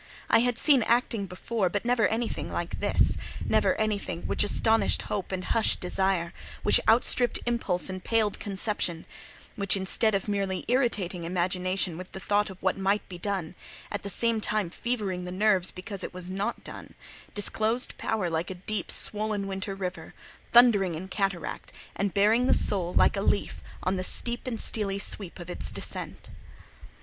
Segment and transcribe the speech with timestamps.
[0.31, 5.31] I had seen acting before, but never anything like this: never anything which astonished Hope
[5.31, 9.05] and hushed Desire; which outstripped Impulse and paled Conception;
[9.55, 13.53] which, instead of merely irritating imagination with the thought of what might be done,
[13.91, 16.95] at the same time fevering the nerves because it was not done,
[17.35, 20.15] disclosed power like a deep, swollen winter river,
[20.51, 24.97] thundering in cataract, and bearing the soul, like a leaf, on the steep and steelly
[24.97, 26.31] sweep of its descent.